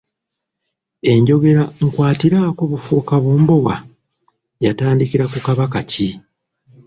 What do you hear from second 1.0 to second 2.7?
Enjogera "nkwatiraako